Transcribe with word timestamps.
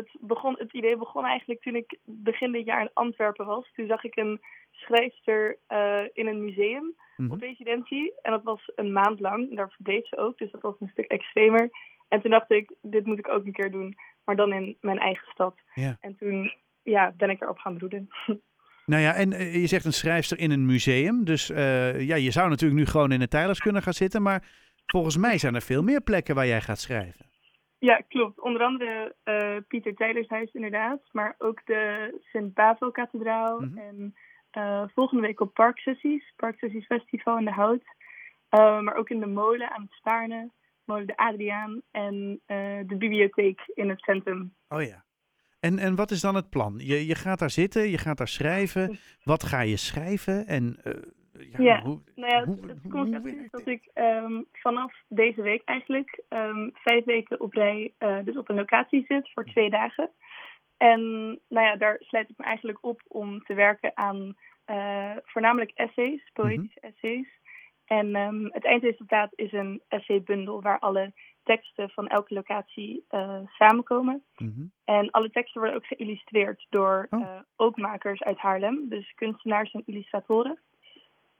het, 0.00 0.16
begon, 0.20 0.54
het 0.58 0.72
idee 0.72 0.96
begon 0.96 1.24
eigenlijk 1.24 1.62
toen 1.62 1.74
ik 1.74 1.98
begin 2.04 2.52
dit 2.52 2.64
jaar 2.64 2.80
in 2.80 2.90
Antwerpen 2.92 3.46
was. 3.46 3.70
Toen 3.74 3.86
zag 3.86 4.04
ik 4.04 4.16
een 4.16 4.40
schrijfster 4.70 5.58
eh, 5.66 6.02
in 6.12 6.26
een 6.26 6.44
museum 6.44 6.94
Mhm. 7.20 7.32
op 7.32 7.40
residentie. 7.40 8.12
En 8.22 8.30
dat 8.30 8.42
was 8.42 8.70
een 8.74 8.92
maand 8.92 9.20
lang. 9.20 9.56
Daar 9.56 9.74
deed 9.78 10.06
ze 10.06 10.16
ook, 10.16 10.38
dus 10.38 10.50
dat 10.50 10.60
was 10.60 10.74
een 10.80 10.90
stuk 10.92 11.06
extremer. 11.06 11.70
En 12.08 12.20
toen 12.20 12.30
dacht 12.30 12.50
ik, 12.50 12.74
dit 12.82 13.06
moet 13.06 13.18
ik 13.18 13.28
ook 13.28 13.44
een 13.44 13.52
keer 13.52 13.70
doen. 13.70 13.96
Maar 14.24 14.36
dan 14.36 14.52
in 14.52 14.76
mijn 14.80 14.98
eigen 14.98 15.28
stad. 15.32 15.54
Ja. 15.74 15.96
En 16.00 16.16
toen 16.16 16.52
ja, 16.82 17.12
ben 17.16 17.30
ik 17.30 17.40
erop 17.40 17.58
gaan 17.58 17.76
broeden. 17.76 18.08
Nou 18.86 19.02
ja, 19.02 19.14
en 19.14 19.32
eh, 19.32 19.54
je 19.54 19.66
zegt 19.66 19.84
een 19.84 19.92
schrijfster 19.92 20.38
in 20.38 20.50
een 20.50 20.66
museum. 20.66 21.24
Dus 21.24 21.50
eh, 21.50 22.00
ja, 22.00 22.16
je 22.16 22.30
zou 22.30 22.48
natuurlijk 22.48 22.80
nu 22.80 22.86
gewoon 22.86 23.12
in 23.12 23.18
de 23.18 23.28
Tijlers 23.28 23.58
kunnen 23.60 23.82
gaan 23.82 23.92
zitten. 23.92 24.22
Maar 24.22 24.48
volgens 24.86 25.16
mij 25.16 25.38
zijn 25.38 25.54
er 25.54 25.62
veel 25.62 25.82
meer 25.82 26.00
plekken 26.00 26.34
waar 26.34 26.46
jij 26.46 26.60
gaat 26.60 26.78
schrijven. 26.78 27.29
Ja, 27.80 28.02
klopt. 28.08 28.40
Onder 28.40 28.62
andere 28.62 29.14
eh, 29.22 29.56
Pieter 29.68 29.94
Tijlershuis 29.94 30.52
inderdaad. 30.52 31.00
Maar 31.12 31.34
ook 31.38 31.66
de 31.66 32.14
Sint-Bavo-kathedraal. 32.22 33.60
Mhm. 33.60 33.78
En 33.78 34.14
eh, 34.50 34.84
volgende 34.94 35.22
week 35.22 35.40
op 35.40 35.54
Parksessies. 35.54 36.32
Parksessies 36.36 36.86
Festival 36.86 37.38
in 37.38 37.44
de 37.44 37.50
Hout. 37.50 37.84
Eh, 38.48 38.80
maar 38.80 38.94
ook 38.94 39.10
in 39.10 39.20
de 39.20 39.26
molen 39.26 39.70
aan 39.70 39.82
het 39.82 39.92
Spaarne. 39.92 40.50
Molen 40.84 41.06
de 41.06 41.16
Adriaan. 41.16 41.82
En 41.90 42.40
de 42.86 42.96
bibliotheek 42.98 43.60
in 43.74 43.88
het 43.88 44.00
centrum. 44.00 44.54
Oh 44.68 44.82
ja. 44.82 45.04
En, 45.60 45.78
en 45.78 45.94
wat 45.94 46.10
is 46.10 46.20
dan 46.20 46.34
het 46.34 46.50
plan? 46.50 46.74
Je, 46.78 47.06
je 47.06 47.14
gaat 47.14 47.38
daar 47.38 47.50
zitten, 47.50 47.88
je 47.88 47.98
gaat 47.98 48.18
daar 48.18 48.28
schrijven. 48.28 48.98
Wat 49.24 49.44
ga 49.44 49.60
je 49.60 49.76
schrijven? 49.76 50.46
En 50.46 50.76
ja, 51.42 51.62
Ja, 51.62 51.82
hoe, 51.82 51.98
Nou 52.14 52.32
ja, 52.32 52.44
hoe- 52.44 52.66
het, 52.68 52.80
concept 52.90 53.22
hoe 53.22 53.30
is 53.30 53.36
werkt 53.36 53.52
dat 53.52 53.66
ik 53.66 53.90
ehm, 53.94 54.42
vanaf 54.52 54.94
deze 55.08 55.42
week 55.42 55.62
eigenlijk 55.64 56.22
ehm, 56.28 56.68
vijf 56.74 57.04
weken 57.04 57.40
op 57.40 57.52
rij 57.52 57.92
eh, 57.98 58.18
dus 58.24 58.36
op 58.36 58.48
een 58.48 58.56
locatie 58.56 59.04
zit 59.08 59.30
voor 59.32 59.44
twee 59.44 59.70
dagen. 59.70 60.10
En 60.76 61.00
nou 61.48 61.66
ja, 61.66 61.76
daar 61.76 61.96
sluit 62.00 62.28
ik 62.30 62.38
me 62.38 62.44
eigenlijk 62.44 62.78
op 62.80 63.00
om 63.08 63.42
te 63.44 63.54
werken 63.54 63.90
aan 63.96 64.36
eh, 64.64 65.16
voornamelijk 65.22 65.70
essays, 65.74 66.30
poëtische 66.32 66.80
essays. 66.80 67.28
En 67.86 68.14
ehm, 68.14 68.44
het 68.44 68.64
eindresultaat 68.64 69.30
is 69.34 69.52
een 69.52 69.82
essaybundel 69.88 70.62
waar 70.62 70.78
alle 70.78 71.12
teksten 71.42 71.90
van 71.90 72.08
elke 72.08 72.34
locatie 72.34 73.04
eh, 73.08 73.40
samenkomen. 73.46 74.24
Mhm. 74.36 74.64
En 74.84 75.10
alle 75.10 75.30
teksten 75.30 75.60
worden 75.60 75.78
ook 75.78 75.86
geïllustreerd 75.86 76.66
door 76.70 77.06
Oh. 77.10 77.20
eh, 77.22 77.40
ook 77.56 77.76
makers 77.76 78.22
uit 78.22 78.38
Haarlem, 78.38 78.88
dus 78.88 79.12
kunstenaars 79.14 79.72
en 79.72 79.82
illustratoren. 79.86 80.58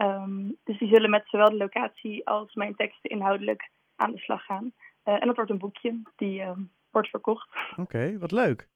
Ehm, 0.00 0.48
dus 0.64 0.78
die 0.78 0.88
zullen 0.88 1.10
met 1.10 1.28
zowel 1.28 1.50
de 1.50 1.56
locatie 1.56 2.26
als 2.28 2.54
mijn 2.54 2.74
teksten 2.74 3.10
inhoudelijk 3.10 3.70
aan 3.96 4.12
de 4.12 4.18
slag 4.18 4.44
gaan. 4.44 4.72
Eh, 5.02 5.14
en 5.14 5.26
dat 5.26 5.36
wordt 5.36 5.50
een 5.50 5.58
boekje 5.58 6.02
die 6.16 6.40
ehm, 6.40 6.60
wordt 6.90 7.08
verkocht. 7.08 7.48
Oké, 7.76 8.18
wat 8.18 8.30
leuk. 8.32 8.68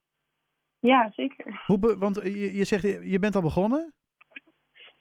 ja, 0.79 1.11
zeker. 1.15 1.63
Hoe 1.67 1.79
be- 1.79 1.99
want 1.99 2.19
eh, 2.19 2.35
je, 2.35 2.57
je 2.57 2.65
zegt, 2.65 2.83
je 3.11 3.19
bent 3.19 3.35
al 3.35 3.43
begonnen? 3.43 3.95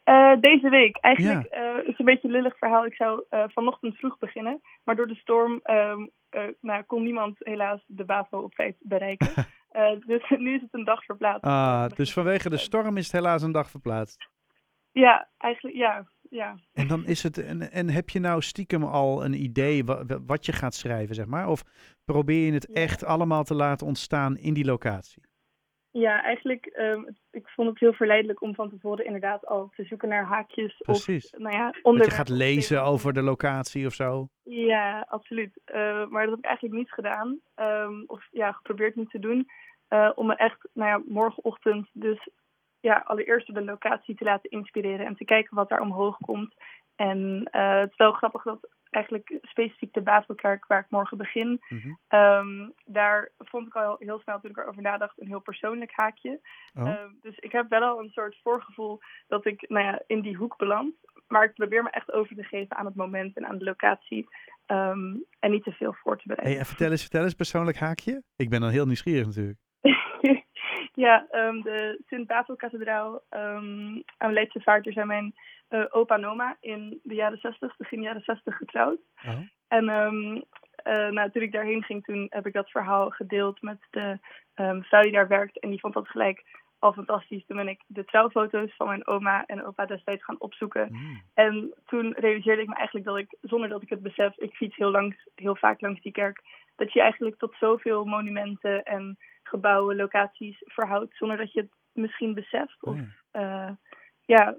Eh, 0.04 0.40
deze 0.40 0.70
week. 0.70 0.98
Eigenlijk 0.98 1.46
eh, 1.46 1.78
is 1.88 2.00
een 2.00 2.06
beetje 2.06 2.28
een 2.28 2.34
lullig 2.34 2.58
verhaal. 2.58 2.86
Ik 2.86 2.96
zou 2.96 3.24
vanochtend 3.30 3.98
vroeg 3.98 4.18
beginnen. 4.18 4.62
Maar 4.84 4.96
door 4.96 5.08
de 5.08 5.16
storm 5.16 5.60
ehm, 5.64 6.08
eh, 6.30 6.48
nou, 6.62 6.84
kon 6.84 7.04
niemand 7.04 7.36
helaas 7.40 7.84
de 7.88 8.06
BAVO 8.06 8.38
op 8.40 8.54
tijd 8.56 8.76
bereiken. 8.80 9.28
Dus 10.06 10.30
nu 10.30 10.56
is 10.56 10.62
het 10.62 10.74
een 10.74 10.84
dag 10.84 11.04
verplaatst. 11.06 11.44
Ah, 11.44 11.90
dus 11.90 12.14
vanwege 12.14 12.50
de 12.50 12.58
storm 12.58 12.98
is 12.98 13.04
het 13.04 13.12
helaas 13.12 13.42
een 13.42 13.52
dag 13.52 13.70
verplaatst. 13.70 14.30
Ja, 14.92 15.30
eigenlijk 15.38 15.76
ja. 15.76 16.08
Ja. 16.34 16.56
En 16.74 16.88
dan 16.88 17.06
is 17.06 17.24
het. 17.24 17.38
En, 17.38 17.72
en 17.72 17.90
heb 17.90 18.10
je 18.10 18.20
nou 18.20 18.42
stiekem 18.42 18.84
al 18.84 19.26
een 19.26 19.34
idee 19.44 19.86
wa- 19.86 20.06
wa- 20.06 20.22
wat 20.26 20.46
je 20.46 20.52
gaat 20.52 20.74
schrijven, 20.76 21.16
zeg 21.16 21.26
maar? 21.26 21.48
Of 21.48 21.64
probeer 22.06 22.46
je 22.46 22.52
het 22.54 22.68
Ja. 22.74 22.82
echt 22.82 23.04
allemaal 23.06 23.44
te 23.44 23.54
laten 23.56 23.88
ontstaan 23.88 24.38
in 24.38 24.54
die 24.54 24.66
locatie? 24.66 25.24
Ja, 25.92 26.24
eigenlijk, 26.24 26.66
ehm, 26.66 27.02
ik 27.32 27.48
vond 27.48 27.70
het 27.70 27.80
heel 27.80 27.94
verleidelijk 27.94 28.42
om 28.42 28.56
van 28.56 28.70
tevoren 28.70 29.06
inderdaad 29.06 29.46
al 29.46 29.70
te 29.76 29.84
zoeken 29.84 30.10
naar 30.10 30.26
haakjes. 30.26 30.78
Precies. 30.78 31.30
Of, 31.30 31.40
nou 31.40 31.56
ja, 31.56 31.72
Dat 31.84 32.06
je 32.06 32.12
gaat 32.12 32.30
lezen 32.30 32.84
over 32.84 33.14
de 33.14 33.22
locatie 33.22 33.86
of 33.86 33.94
zo. 33.94 34.28
Ja, 34.44 35.06
absoluut. 35.10 35.62
Eh, 35.66 36.08
maar 36.08 36.22
dat 36.22 36.30
heb 36.30 36.40
ik 36.40 36.46
eigenlijk 36.46 36.76
niet 36.78 36.92
gedaan. 36.92 37.40
Ehm, 37.56 38.04
of 38.06 38.28
ja, 38.32 38.52
geprobeerd 38.52 38.96
niet 38.96 39.10
te 39.10 39.20
doen. 39.20 39.48
eh, 39.88 40.12
om 40.16 40.28
me 40.28 40.36
echt, 40.36 40.70
nou 40.74 40.90
ja, 40.90 41.02
morgenochtend 41.14 41.90
dus 41.94 42.30
ja, 42.84 43.04
allereerst 43.06 43.50
op 43.50 43.56
de 43.56 43.64
locatie 43.64 44.16
te 44.16 44.24
laten 44.24 44.50
inspireren. 44.50 45.06
En 45.06 45.16
te 45.16 45.26
kijken 45.26 45.56
wat 45.56 45.70
daar 45.70 45.82
omhoog 45.82 46.18
komt. 46.18 46.54
En 46.96 47.48
eh, 47.52 47.80
het 47.80 47.90
is 47.92 47.98
wel 47.98 48.12
grappig 48.12 48.44
dat 48.44 48.70
eigenlijk 48.90 49.38
specifiek 49.42 49.94
de 49.94 50.02
Bavelkerk 50.02 50.66
waar 50.68 50.80
ik 50.80 50.90
morgen 50.90 51.18
begin. 51.18 51.62
Mhm. 51.70 51.90
ehm, 52.08 52.70
daar 52.86 53.30
vond 53.38 53.68
ik 53.68 53.76
al 53.76 53.96
heel 54.00 54.20
snel 54.20 54.40
toen 54.40 54.50
ik 54.50 54.58
erover 54.58 54.82
nadacht 54.82 55.22
een 55.22 55.28
heel 55.28 55.40
persoonlijk 55.42 55.92
haakje. 55.96 56.40
Oh. 56.74 56.88
Ehm, 56.88 57.10
dus 57.22 57.38
ik 57.38 57.52
heb 57.52 57.70
wel 57.70 57.82
al 57.82 58.00
een 58.00 58.10
soort 58.10 58.40
voorgevoel 58.44 59.00
dat 59.28 59.46
ik 59.46 59.70
nou 59.70 59.86
ja, 59.86 60.02
in 60.08 60.22
die 60.22 60.36
hoek 60.36 60.58
beland. 60.58 60.94
Maar 61.28 61.44
ik 61.44 61.54
probeer 61.54 61.84
me 61.84 61.90
echt 61.90 62.12
over 62.12 62.36
te 62.36 62.44
geven 62.44 62.76
aan 62.76 62.86
het 62.86 62.96
moment 62.96 63.38
en 63.38 63.46
aan 63.48 63.58
de 63.58 63.64
locatie. 63.66 64.28
ehm, 64.66 65.16
en 65.40 65.52
niet 65.52 65.64
te 65.64 65.72
veel 65.72 65.94
voor 65.94 66.16
te 66.18 66.24
Hey, 66.26 66.36
bereiden. 66.36 66.60
en 66.60 66.66
vertel 66.68 66.92
eens, 66.92 67.02
vertel 67.02 67.24
eens, 67.24 67.34
persoonlijk 67.34 67.78
haakje. 67.78 68.24
Ik 68.36 68.50
ben 68.50 68.62
dan 68.62 68.70
heel 68.70 68.86
nieuwsgierig 68.86 69.26
natuurlijk. 69.26 69.58
Ja, 70.94 71.28
ehm, 71.30 71.62
de 71.62 72.02
Sint-Bavelkathedraal 72.08 73.22
ehm 73.30 74.02
aan. 74.18 74.34
Daar 74.34 74.82
zijn 74.84 75.08
mijn 75.08 75.34
eh, 75.68 75.86
opa 75.90 76.16
en 76.16 76.26
oma 76.26 76.58
in 76.60 77.00
de 77.04 77.16
jaren 77.16 77.38
60, 77.38 77.78
begin 77.78 78.02
jaren 78.02 78.22
60 78.22 78.58
getrouwd. 78.58 79.00
Oh. 79.26 79.40
En 79.68 79.90
eh, 80.76 81.10
nou, 81.10 81.32
toen 81.32 81.42
ik 81.42 81.52
daarheen 81.52 81.84
ging, 81.84 82.04
toen 82.04 82.28
heb 82.30 82.48
ik 82.48 82.54
dat 82.54 82.70
verhaal 82.70 83.10
gedeeld 83.10 83.62
met 83.62 83.80
de 83.90 84.20
vrouw 84.82 85.02
die 85.02 85.12
daar 85.12 85.28
werkt. 85.28 85.60
En 85.60 85.70
die 85.70 85.80
vond 85.80 85.94
dat 85.94 86.08
gelijk 86.08 86.44
al 86.84 86.94
fantastisch. 86.94 87.46
Toen 87.46 87.58
ben 87.58 87.68
ik 87.68 87.82
de 87.88 88.06
trouwfoto's 88.06 88.76
van 88.76 88.88
mijn 88.88 89.08
oma 89.08 89.46
en 89.46 89.66
opa 89.66 89.86
destijds 89.86 90.24
gaan 90.24 90.40
opzoeken. 90.40 90.88
Mm. 90.92 91.22
En 91.34 91.74
toen 91.86 92.14
realiseerde 92.18 92.62
ik 92.62 92.68
me 92.68 92.76
eigenlijk 92.76 93.06
dat 93.06 93.18
ik, 93.18 93.38
zonder 93.42 93.70
dat 93.70 93.82
ik 93.82 93.90
het 93.90 94.02
besef, 94.02 94.38
ik 94.38 94.54
fiets 94.54 94.76
heel, 94.76 94.92
langs, 94.92 95.28
heel 95.36 95.56
vaak 95.56 95.82
langs 95.82 96.02
die 96.02 96.12
kerk, 96.12 96.42
dat 96.76 96.94
je 96.94 97.02
eigenlijk 97.02 97.38
tot 97.38 97.56
zoveel 97.60 98.06
monumenten 98.06 98.84
en 98.84 99.18
gebouwen, 99.44 99.96
locaties 99.96 100.58
verhoudt, 100.60 101.16
zonder 101.18 101.38
dat 101.38 101.54
je 101.54 101.60
het 101.60 101.72
misschien 101.92 102.34
beseft 102.34 102.84
of 102.84 102.94
Oh 102.94 103.02
ja. 103.32 103.68
eh, 103.68 103.72
ja, 104.26 104.56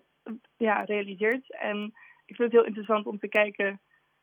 ja, 0.57 0.83
realiseert. 0.83 1.53
En 1.53 1.85
ik 2.25 2.37
vind 2.37 2.39
het 2.39 2.53
heel 2.53 2.65
interessant 2.67 3.07
om 3.07 3.19
te 3.19 3.29
kijken 3.29 3.81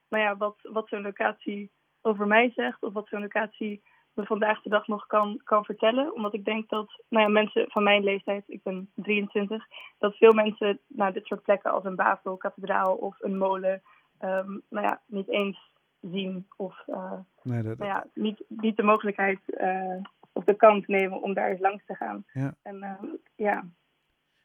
nou 0.10 0.24
ja, 0.24 0.38
wat, 0.38 0.56
wat 0.62 0.88
zo'n 0.88 1.02
locatie 1.02 1.72
over 2.02 2.28
mij 2.28 2.52
zegt, 2.56 2.84
of 2.84 2.94
wat 2.94 3.08
zo'n 3.08 3.22
locatie 3.22 3.82
me 4.14 4.26
vandaag 4.26 4.62
de 4.62 4.70
dag 4.70 4.88
nog 4.88 5.08
kan, 5.08 5.42
kan 5.44 5.66
vertellen. 5.66 6.14
Omdat 6.14 6.34
ik 6.34 6.46
denk 6.46 6.70
dat 6.70 7.04
nou 7.10 7.26
ja, 7.26 7.32
mensen 7.32 7.66
van 7.70 7.84
mijn 7.84 8.04
leeftijd, 8.04 8.44
ik 8.48 8.64
ben 8.64 8.92
23, 8.96 9.66
dat 9.98 10.16
veel 10.16 10.34
mensen 10.34 10.80
nou, 10.88 11.14
dit 11.14 11.26
soort 11.26 11.44
plekken 11.44 11.72
als 11.72 11.84
een 11.84 11.96
Bavel, 11.96 12.38
kathedraal 12.38 12.96
of 12.96 13.16
een 13.20 13.38
molen, 13.38 13.82
ehm, 14.18 14.58
nou 14.70 14.86
ja, 14.88 15.02
niet 15.06 15.30
eens 15.30 15.71
zien 16.02 16.48
of 16.58 16.84
eh, 16.88 17.20
Nee, 17.44 17.64
dat, 17.64 17.78
nou 17.78 17.90
ja, 17.90 18.06
niet, 18.14 18.44
niet 18.48 18.78
de 18.78 18.84
mogelijkheid 18.84 19.40
eh, 19.46 19.98
of 20.34 20.44
de 20.44 20.56
kans 20.56 20.88
nemen 20.88 21.22
om 21.22 21.34
daar 21.34 21.50
eens 21.50 21.60
langs 21.60 21.86
te 21.86 21.96
gaan. 21.96 22.26
Ja. 22.34 22.56
En 22.62 22.84
ehm, 22.84 23.06
ja, 23.36 23.66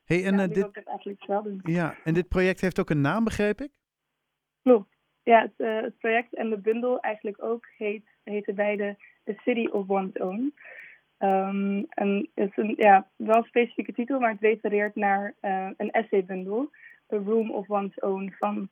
Hey, 0.06 0.24
en, 0.24 0.36
ja, 0.36 0.42
eh, 0.42 0.48
dit, 0.48 0.66
ik 0.66 0.74
het 0.74 0.86
eigenlijk 0.86 1.26
wel 1.26 1.42
doen. 1.42 1.60
ja, 1.62 1.94
en 2.04 2.14
dit 2.14 2.28
project 2.28 2.60
heeft 2.60 2.80
ook 2.80 2.90
een 2.90 3.00
naam, 3.00 3.24
begreep 3.24 3.60
ik? 3.60 3.70
Klopt. 4.62 4.94
Ja, 5.22 5.40
het, 5.40 5.82
het 5.82 5.98
project 5.98 6.34
en 6.34 6.50
de 6.50 6.58
bundel 6.58 7.00
eigenlijk 7.00 7.42
ook 7.42 7.66
heet, 7.76 8.06
heten 8.24 8.54
beide 8.54 8.96
The 9.24 9.34
City 9.44 9.66
of 9.66 9.88
One's 9.88 10.20
Own. 10.20 10.54
Ehm, 11.18 11.82
en 11.88 12.28
het 12.34 12.50
is 12.50 12.56
een, 12.56 12.74
ja, 12.76 13.08
wel 13.16 13.36
een 13.36 13.44
specifieke 13.44 13.92
titel, 13.92 14.20
maar 14.20 14.30
het 14.30 14.40
refereert 14.40 14.94
naar 14.94 15.34
eh, 15.40 15.70
een 15.76 15.90
essaybundel, 15.90 16.70
A 17.12 17.16
Room 17.16 17.50
of 17.50 17.70
One's 17.70 18.00
Own 18.00 18.34
van 18.38 18.68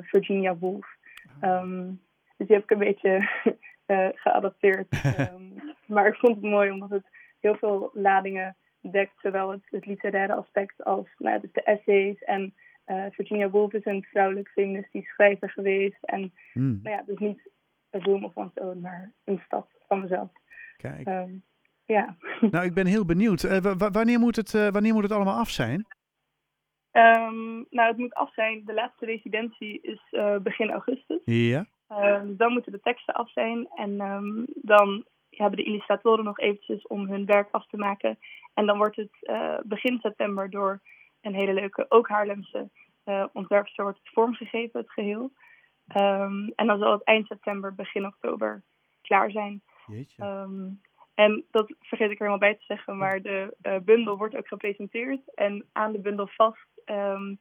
Virginia 0.00 0.56
Woolf. 0.56 0.96
Ehm, 1.40 1.92
dus 2.36 2.46
die 2.46 2.56
heb 2.56 2.64
ik 2.64 2.70
een 2.70 2.78
beetje 2.78 3.28
eh, 3.86 4.08
geadapteerd. 4.12 4.86
Ehm, 5.16 5.42
maar 5.86 6.06
ik 6.06 6.14
vond 6.14 6.34
het 6.34 6.44
mooi 6.44 6.70
omdat 6.70 6.90
het 6.90 7.06
heel 7.40 7.56
veel 7.56 7.90
ladingen 7.92 8.56
dekt, 8.90 9.14
zowel 9.20 9.50
het, 9.50 9.62
het 9.64 9.86
literaire 9.86 10.34
aspect 10.34 10.84
als 10.84 11.06
nou, 11.18 11.40
dus 11.40 11.52
de 11.52 11.62
essays 11.62 12.22
en 12.22 12.54
eh, 12.84 13.04
Virginia 13.10 13.50
Woolf 13.50 13.72
is 13.72 13.84
een 13.84 14.06
vrouwelijk 14.10 14.48
feministisch 14.48 15.08
schrijver 15.08 15.50
geweest. 15.50 16.02
En 16.04 16.32
Hmm, 16.52 16.80
nou 16.82 16.96
ja, 16.96 17.02
dus 17.06 17.18
niet 17.18 17.50
een 17.90 18.02
room 18.02 18.24
of 18.24 18.36
one's 18.36 18.52
own, 18.54 18.80
maar 18.80 19.12
een 19.24 19.42
stad 19.44 19.68
van 19.88 20.00
mezelf. 20.00 20.30
kijk. 20.76 21.06
Ehm, 21.06 21.30
ja. 21.84 22.16
Nou, 22.50 22.64
ik 22.64 22.74
ben 22.74 22.86
heel 22.86 23.04
benieuwd. 23.04 23.42
Eh, 23.44 23.58
wa- 23.58 23.76
wa- 23.76 23.90
wanneer, 23.90 24.18
moet 24.18 24.36
het, 24.36 24.50
wanneer 24.70 24.92
moet 24.94 25.02
het 25.02 25.12
allemaal 25.12 25.38
af 25.38 25.50
zijn? 25.50 25.86
Ehm, 26.90 27.54
nou, 27.70 27.88
het 27.88 27.96
moet 27.96 28.14
af 28.14 28.32
zijn. 28.34 28.62
De 28.64 28.74
laatste 28.74 29.04
residentie 29.06 29.80
is 29.80 30.00
begin 30.42 30.70
augustus. 30.70 31.20
Ja. 31.24 31.66
Ehm, 31.88 32.36
dan 32.36 32.52
moeten 32.52 32.72
de 32.72 32.80
teksten 32.80 33.14
af 33.14 33.30
zijn. 33.30 33.68
En 33.74 34.00
ehm, 34.00 34.44
dan 34.46 35.04
hebben 35.30 35.58
de 35.58 35.64
illustratoren 35.64 36.24
nog 36.24 36.38
eventjes 36.38 36.86
om 36.86 37.08
hun 37.08 37.26
werk 37.26 37.48
af 37.50 37.66
te 37.66 37.76
maken. 37.76 38.18
En 38.54 38.66
dan 38.66 38.76
wordt 38.76 38.96
het 38.96 39.16
eh, 39.20 39.58
begin 39.62 39.98
september 40.00 40.50
door 40.50 40.80
een 41.20 41.34
hele 41.34 41.52
leuke, 41.52 41.86
ook 41.88 42.08
Haarlemse 42.08 42.70
eh 43.04 43.24
ontwerpster 43.32 43.84
wordt 43.84 43.98
het 43.98 44.12
vormgegeven, 44.12 44.80
het 44.80 44.90
geheel. 44.90 45.32
Ehm, 45.86 46.48
en 46.54 46.66
dan 46.66 46.78
zal 46.78 46.92
het 46.92 47.04
eind 47.04 47.26
september, 47.26 47.74
begin 47.74 48.06
oktober 48.06 48.62
klaar 49.02 49.30
zijn. 49.30 49.62
En 51.14 51.44
dat 51.50 51.74
vergeet 51.80 52.10
ik 52.10 52.20
er 52.20 52.26
helemaal 52.26 52.38
bij 52.38 52.54
te 52.54 52.64
zeggen, 52.64 52.96
maar 52.96 53.22
de 53.22 53.56
uh, 53.62 53.76
bundel 53.78 54.16
wordt 54.16 54.36
ook 54.36 54.48
gepresenteerd. 54.48 55.34
En 55.34 55.66
aan 55.72 55.92
de 55.92 56.00
bundel 56.00 56.26
vast 56.26 56.66
um, 56.84 57.38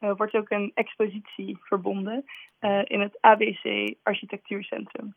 uh, 0.00 0.12
wordt 0.16 0.34
ook 0.34 0.50
een 0.50 0.70
expositie 0.74 1.58
verbonden 1.60 2.24
uh, 2.60 2.80
in 2.84 3.00
het 3.00 3.18
ABC 3.20 3.94
Architectuurcentrum. 4.02 5.14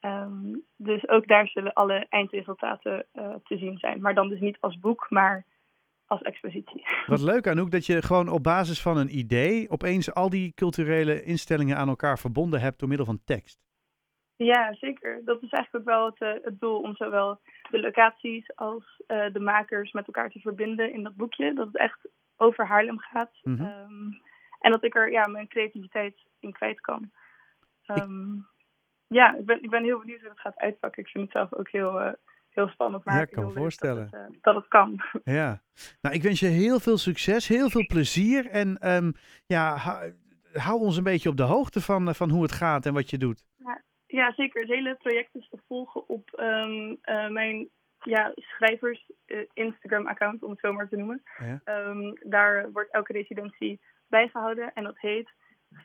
Um, 0.00 0.62
dus 0.76 1.08
ook 1.08 1.26
daar 1.26 1.48
zullen 1.48 1.72
alle 1.72 2.06
eindresultaten 2.08 3.06
te 3.44 3.58
zien 3.58 3.78
zijn. 3.78 4.00
Maar 4.00 4.14
dan 4.14 4.28
dus 4.28 4.40
niet 4.40 4.56
als 4.60 4.78
boek, 4.78 5.06
maar 5.10 5.44
als 6.06 6.22
expositie. 6.22 6.82
Wat 7.06 7.20
leuk 7.20 7.46
Anouk, 7.46 7.70
dat 7.70 7.86
je 7.86 8.02
gewoon 8.02 8.28
op 8.28 8.42
basis 8.42 8.82
van 8.82 8.96
een 8.96 9.18
idee 9.18 9.70
opeens 9.70 10.14
al 10.14 10.30
die 10.30 10.52
culturele 10.54 11.22
instellingen 11.22 11.76
aan 11.76 11.88
elkaar 11.88 12.18
verbonden 12.18 12.60
hebt 12.60 12.78
door 12.78 12.88
middel 12.88 13.06
van 13.06 13.24
tekst. 13.24 13.60
Ja, 14.36 14.74
zeker. 14.74 15.22
Dat 15.24 15.42
is 15.42 15.50
eigenlijk 15.50 15.88
ook 15.88 15.94
wel 15.94 16.06
het, 16.06 16.44
het 16.44 16.60
doel 16.60 16.80
om 16.80 16.96
zowel 16.96 17.40
de 17.70 17.80
locaties 17.80 18.56
als 18.56 19.02
de 19.06 19.40
makers 19.40 19.92
met 19.92 20.06
elkaar 20.06 20.30
te 20.30 20.40
verbinden 20.40 20.92
in 20.92 21.02
dat 21.02 21.14
boekje. 21.14 21.54
Dat 21.54 21.66
het 21.66 21.76
echt 21.76 22.08
over 22.42 22.66
Haarlem 22.66 22.98
gaat. 22.98 23.38
Mm 23.42 23.56
-hmm. 23.56 23.66
um, 23.66 24.20
en 24.60 24.70
dat 24.70 24.84
ik 24.84 24.94
er 24.94 25.10
ja, 25.10 25.26
mijn 25.26 25.48
creativiteit 25.48 26.14
in 26.40 26.52
kwijt 26.52 26.80
kan. 26.80 27.10
Um, 27.86 28.36
ik... 28.36 29.16
Ja, 29.16 29.36
ik 29.36 29.46
ben, 29.46 29.62
ik 29.62 29.70
ben 29.70 29.84
heel 29.84 29.98
benieuwd 29.98 30.20
hoe 30.20 30.30
het 30.30 30.40
gaat 30.40 30.56
uitpakken. 30.56 31.02
Ik 31.02 31.08
vind 31.08 31.24
het 31.24 31.32
zelf 31.32 31.54
ook 31.54 31.68
heel, 31.68 32.00
uh, 32.00 32.12
heel 32.48 32.68
spannend. 32.68 33.04
Maar 33.04 33.14
ja, 33.14 33.22
ik 33.22 33.30
kan 33.30 33.44
me 33.44 33.52
voorstellen. 33.52 34.08
Dat 34.10 34.20
het, 34.20 34.38
dat 34.40 34.54
het, 34.54 34.68
kan. 34.68 35.00
Ja, 35.24 35.62
nou 36.00 36.14
ik 36.14 36.22
wens 36.22 36.40
je 36.40 36.46
heel 36.46 36.80
veel 36.80 36.98
succes, 36.98 37.48
heel 37.48 37.70
veel 37.70 37.86
plezier. 37.86 38.46
En 38.46 38.88
um, 38.94 39.12
ja, 39.46 39.76
hou 40.52 40.80
ons 40.80 40.96
een 40.96 41.02
beetje 41.02 41.28
op 41.28 41.36
de 41.36 41.42
hoogte 41.42 41.80
van, 41.80 42.14
van 42.14 42.30
hoe 42.30 42.42
het 42.42 42.52
gaat 42.52 42.86
en 42.86 42.94
wat 42.94 43.10
je 43.10 43.18
doet. 43.18 43.44
Ja. 43.56 43.82
Ja, 44.06 44.32
zeker. 44.32 44.60
Het 44.60 44.70
hele 44.70 44.94
project 44.94 45.34
is 45.34 45.48
te 45.48 45.58
volgen 45.66 46.08
op 46.08 46.38
um, 46.40 46.98
uh, 47.02 47.28
mijn 47.28 47.68
ja, 48.02 48.32
schrijvers 48.34 49.10
uh, 49.26 49.46
Instagram-account, 49.52 50.42
om 50.42 50.50
het 50.50 50.60
zo 50.60 50.72
maar 50.72 50.88
te 50.88 50.96
noemen. 50.96 51.22
Ja. 51.38 51.88
Um, 51.88 52.18
daar 52.22 52.72
wordt 52.72 52.92
elke 52.92 53.12
residentie 53.12 53.80
bijgehouden 54.06 54.72
en 54.74 54.84
dat 54.84 54.98
heet 54.98 55.30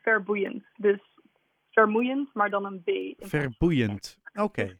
Verboeiend. 0.02 0.64
Dus 0.76 1.00
vermoeiend, 1.70 2.34
maar 2.34 2.50
dan 2.50 2.66
een 2.66 2.84
B. 2.84 3.24
Verboeiend, 3.26 4.20
oké. 4.34 4.42
Okay. 4.42 4.78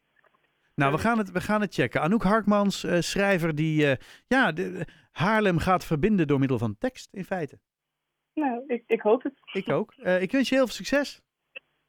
Nou, 0.74 0.92
we 0.92 0.98
gaan, 0.98 1.18
het, 1.18 1.30
we 1.30 1.40
gaan 1.40 1.60
het 1.60 1.74
checken. 1.74 2.00
Anouk 2.00 2.22
Harkmans, 2.22 2.84
uh, 2.84 2.98
schrijver 2.98 3.54
die 3.54 3.96
ja, 4.26 4.52
de, 4.52 4.86
Haarlem 5.10 5.58
gaat 5.58 5.84
verbinden 5.84 6.26
door 6.26 6.38
middel 6.38 6.58
van 6.58 6.78
tekst, 6.78 7.14
in 7.14 7.24
feite. 7.24 7.58
Nou, 8.34 8.64
ik, 8.66 8.84
ik 8.86 9.00
hoop 9.00 9.22
het. 9.22 9.34
Ik 9.52 9.68
ook. 9.68 9.94
ik 9.94 10.32
wens 10.32 10.48
je 10.48 10.54
heel 10.54 10.64
veel 10.64 10.74
succes. 10.74 11.22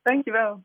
Dankjewel. 0.02 0.64